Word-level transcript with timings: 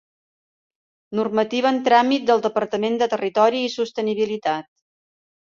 Normativa 1.19 1.73
en 1.73 1.77
tràmit 1.89 2.25
del 2.31 2.41
Departament 2.47 2.97
de 3.03 3.09
Territori 3.13 3.61
i 3.67 3.69
Sostenibilitat. 3.77 4.71